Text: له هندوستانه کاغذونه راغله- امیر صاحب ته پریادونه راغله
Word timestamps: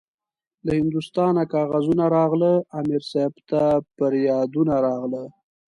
له 0.65 0.71
هندوستانه 0.79 1.43
کاغذونه 1.53 2.05
راغله- 2.15 2.63
امیر 2.79 3.01
صاحب 3.11 3.33
ته 3.49 3.61
پریادونه 3.97 4.75
راغله 4.87 5.23